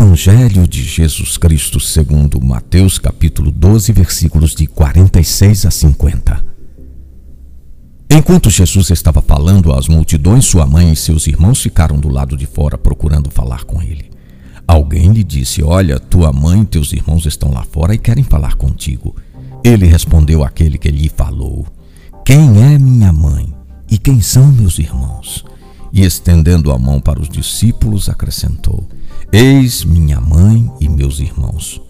Evangelho 0.00 0.66
de 0.66 0.82
Jesus 0.82 1.36
Cristo 1.36 1.78
segundo 1.78 2.42
Mateus 2.42 2.98
capítulo 2.98 3.52
12, 3.52 3.92
versículos 3.92 4.54
de 4.54 4.66
46 4.66 5.66
a 5.66 5.70
50. 5.70 6.46
Enquanto 8.10 8.48
Jesus 8.48 8.88
estava 8.88 9.20
falando 9.20 9.70
às 9.74 9.88
multidões, 9.88 10.46
sua 10.46 10.66
mãe 10.66 10.90
e 10.90 10.96
seus 10.96 11.26
irmãos 11.26 11.60
ficaram 11.60 12.00
do 12.00 12.08
lado 12.08 12.34
de 12.34 12.46
fora 12.46 12.78
procurando 12.78 13.30
falar 13.30 13.64
com 13.64 13.82
ele. 13.82 14.10
Alguém 14.66 15.12
lhe 15.12 15.22
disse: 15.22 15.62
Olha, 15.62 16.00
tua 16.00 16.32
mãe 16.32 16.62
e 16.62 16.66
teus 16.66 16.94
irmãos 16.94 17.26
estão 17.26 17.52
lá 17.52 17.62
fora 17.62 17.94
e 17.94 17.98
querem 17.98 18.24
falar 18.24 18.54
contigo. 18.54 19.14
Ele 19.62 19.84
respondeu 19.84 20.42
àquele 20.42 20.78
que 20.78 20.90
lhe 20.90 21.10
falou: 21.10 21.66
Quem 22.24 22.62
é 22.62 22.78
minha 22.78 23.12
mãe 23.12 23.54
e 23.90 23.98
quem 23.98 24.22
são 24.22 24.46
meus 24.46 24.78
irmãos? 24.78 25.44
E 25.92 26.02
estendendo 26.02 26.72
a 26.72 26.78
mão 26.78 27.02
para 27.02 27.20
os 27.20 27.28
discípulos, 27.28 28.08
acrescentou: 28.08 28.88
Eis 29.32 29.84
minha 29.84 30.20
mãe 30.20 30.68
e 30.80 30.88
meus 30.88 31.20
irmãos. 31.20 31.80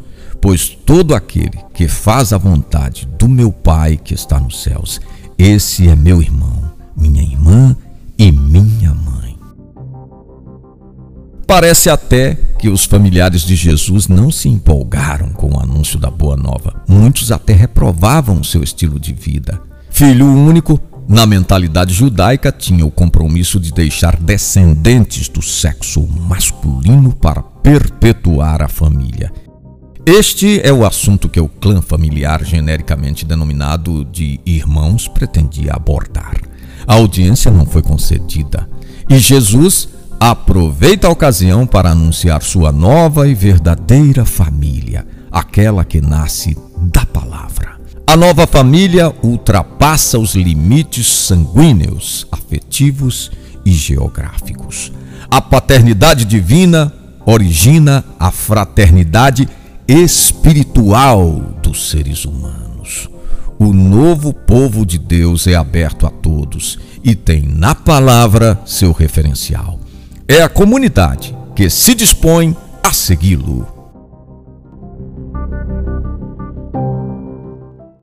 Pois 0.41 0.69
todo 0.69 1.15
aquele 1.15 1.59
que 1.73 1.89
faz 1.89 2.33
a 2.33 2.39
vontade 2.39 3.09
do 3.19 3.29
meu 3.29 3.51
Pai 3.51 3.97
que 3.97 4.15
está 4.15 4.39
nos 4.39 4.62
céus, 4.62 5.01
esse 5.39 5.89
é 5.89 5.97
meu 5.97 6.21
irmão, 6.21 6.71
minha 6.97 7.23
irmã 7.23 7.75
e 8.19 8.31
minha 8.31 8.95
mãe. 8.95 9.39
Parece 11.47 11.91
até 11.91 12.34
que 12.59 12.69
os 12.69 12.84
familiares 12.84 13.43
de 13.43 13.57
Jesus 13.57 14.07
não 14.07 14.31
se 14.31 14.48
empolgaram 14.48 15.31
com 15.31 15.55
o 15.55 15.61
anúncio 15.61 15.98
da 15.98 16.11
boa 16.11 16.37
nova. 16.37 16.83
Muitos 16.87 17.33
até 17.33 17.55
reprovavam 17.55 18.39
o 18.39 18.45
seu 18.45 18.62
estilo 18.62 19.01
de 19.01 19.12
vida. 19.12 19.61
Filho 19.91 20.27
único, 20.27 20.79
na 21.10 21.27
mentalidade 21.27 21.92
judaica, 21.92 22.52
tinha 22.52 22.87
o 22.87 22.91
compromisso 22.91 23.59
de 23.59 23.73
deixar 23.73 24.16
descendentes 24.16 25.28
do 25.28 25.42
sexo 25.42 26.06
masculino 26.06 27.12
para 27.12 27.42
perpetuar 27.42 28.62
a 28.62 28.69
família. 28.69 29.33
Este 30.06 30.61
é 30.64 30.72
o 30.72 30.86
assunto 30.86 31.28
que 31.28 31.41
o 31.41 31.48
clã 31.48 31.83
familiar, 31.83 32.44
genericamente 32.44 33.27
denominado 33.27 34.05
de 34.05 34.39
irmãos, 34.47 35.08
pretendia 35.08 35.72
abordar. 35.72 36.36
A 36.86 36.94
audiência 36.94 37.50
não 37.50 37.67
foi 37.67 37.83
concedida 37.83 38.69
e 39.08 39.19
Jesus 39.19 39.89
aproveita 40.20 41.08
a 41.08 41.11
ocasião 41.11 41.67
para 41.67 41.91
anunciar 41.91 42.41
sua 42.41 42.70
nova 42.70 43.27
e 43.27 43.34
verdadeira 43.34 44.24
família, 44.24 45.05
aquela 45.28 45.84
que 45.84 46.00
nasce. 46.00 46.56
A 48.11 48.16
nova 48.16 48.44
família 48.44 49.14
ultrapassa 49.22 50.19
os 50.19 50.34
limites 50.34 51.06
sanguíneos, 51.06 52.27
afetivos 52.33 53.30
e 53.64 53.70
geográficos. 53.70 54.91
A 55.30 55.41
paternidade 55.41 56.25
divina 56.25 56.92
origina 57.25 58.05
a 58.19 58.33
fraternidade 58.33 59.48
espiritual 59.86 61.41
dos 61.62 61.89
seres 61.89 62.25
humanos. 62.25 63.08
O 63.56 63.72
novo 63.72 64.34
povo 64.34 64.84
de 64.84 64.98
Deus 64.98 65.47
é 65.47 65.55
aberto 65.55 66.05
a 66.05 66.11
todos 66.11 66.80
e 67.05 67.14
tem 67.14 67.42
na 67.42 67.77
palavra 67.77 68.61
seu 68.67 68.91
referencial. 68.91 69.78
É 70.27 70.42
a 70.42 70.48
comunidade 70.48 71.33
que 71.55 71.70
se 71.70 71.95
dispõe 71.95 72.56
a 72.83 72.92
segui-lo. 72.92 73.80